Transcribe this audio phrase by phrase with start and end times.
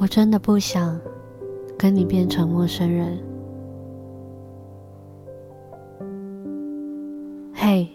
[0.00, 0.96] 我真的不想
[1.76, 3.18] 跟你变成陌生人。
[7.52, 7.88] 嘿，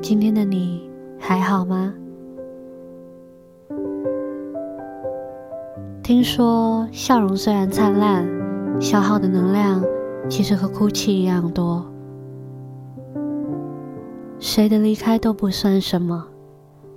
[0.00, 1.92] 今天的你还好吗？
[6.02, 8.26] 听说笑容虽然灿烂，
[8.80, 9.84] 消耗的能量
[10.30, 11.84] 其实和哭泣一样多。
[14.38, 16.26] 谁的离开都不算什么，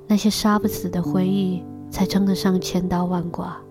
[0.08, 3.67] 那些杀不死的回忆才称得上千刀万剐。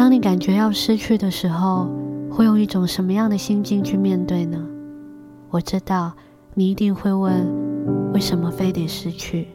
[0.00, 1.86] 当你感觉要失去的时候，
[2.30, 4.58] 会用一种什么样的心境去面对呢？
[5.50, 6.10] 我知道
[6.54, 7.46] 你一定会问：
[8.14, 9.48] 为什么非得失去？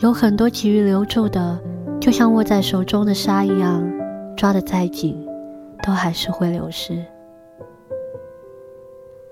[0.00, 1.60] 有很多急于留住的，
[2.00, 3.86] 就像握在手中的沙一样，
[4.34, 5.14] 抓得再紧，
[5.82, 7.04] 都还是会流失。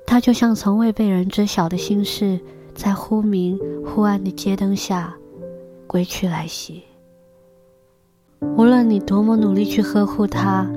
[0.05, 2.39] 它就像从未被人知晓的心事，
[2.75, 5.17] 在忽明忽暗的街灯下，
[5.87, 6.84] 归去来袭。
[8.41, 10.69] 无论你多么努力去呵护它，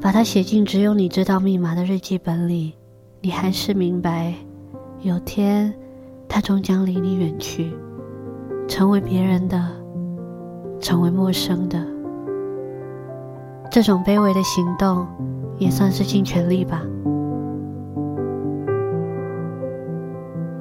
[0.00, 2.74] 把它写进只有你知道密码的日记本里，
[3.20, 4.34] 你还是明白，
[5.02, 5.74] 有天，
[6.26, 7.72] 它终将离你远去。
[8.66, 9.60] 成为别人的，
[10.80, 11.84] 成为陌生的，
[13.70, 15.06] 这种卑微的行动，
[15.58, 16.82] 也算是尽全力吧。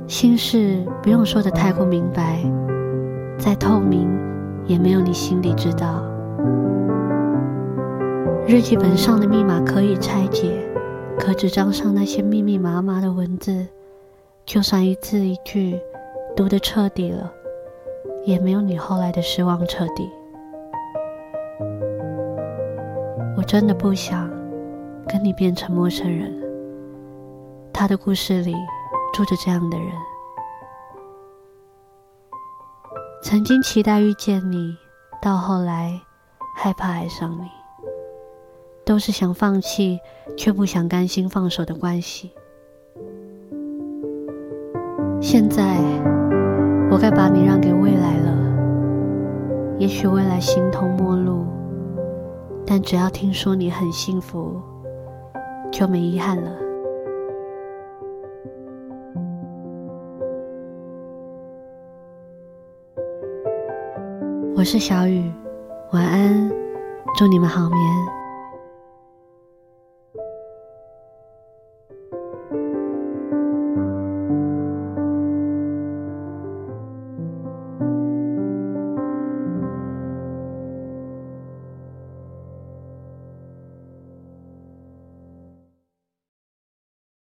[0.06, 2.44] 心事不用说的太过明白，
[3.38, 4.10] 再透明，
[4.66, 6.04] 也没有你心里知道。
[8.48, 10.52] 日记本上的密码可以拆解，
[11.18, 13.68] 可纸张上那些密密麻麻的文字，
[14.46, 15.80] 就算一字一句
[16.36, 17.32] 读得彻底了。
[18.24, 20.08] 也没有你后来的失望彻底。
[23.36, 24.30] 我真的不想
[25.08, 26.32] 跟你变成陌生人。
[27.74, 28.54] 他的故事里
[29.14, 29.88] 住着这样的人，
[33.24, 34.76] 曾经期待遇见你，
[35.20, 36.00] 到后来
[36.56, 37.48] 害怕爱上你，
[38.86, 40.00] 都是想放弃
[40.38, 42.32] 却不想甘心放手的关系。
[45.22, 45.78] 现在。
[46.92, 48.36] 我该把你让给未来了，
[49.80, 51.46] 也许未来形同陌路，
[52.68, 54.60] 但只要听说你很幸福，
[55.72, 56.52] 就没遗憾了。
[64.54, 65.32] 我是小雨，
[65.94, 66.52] 晚安，
[67.16, 68.21] 祝你们好眠。